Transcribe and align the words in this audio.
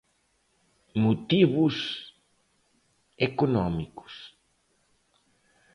Motivos 1.03 1.75
económicos. 3.29 4.13